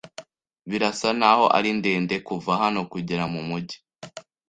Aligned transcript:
Birasa 0.69 1.09
naho 1.19 1.45
ari 1.57 1.69
ndende 1.79 2.15
kuva 2.27 2.51
hano 2.61 2.79
kugera 2.91 3.23
mumujyi. 3.33 3.77